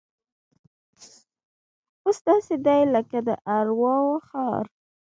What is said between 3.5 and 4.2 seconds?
ارواو